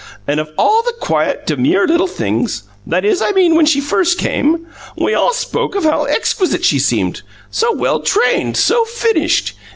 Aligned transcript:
And 0.25 0.39
of 0.39 0.49
all 0.57 0.81
the 0.81 0.95
quiet, 0.99 1.45
demur 1.45 1.85
little 1.85 2.07
things 2.07 2.63
that 2.87 3.05
is, 3.05 3.21
I 3.21 3.33
mean, 3.33 3.53
when 3.53 3.67
she 3.67 3.79
first 3.79 4.17
came. 4.17 4.65
We 4.97 5.13
all 5.13 5.31
spoke 5.31 5.75
of 5.75 5.83
how 5.83 6.05
exquisite 6.05 6.65
she 6.65 6.79
seemed 6.79 7.21
so 7.51 7.71
well 7.71 7.99
trained, 7.99 8.57
so 8.57 8.83
finished! 8.83 9.53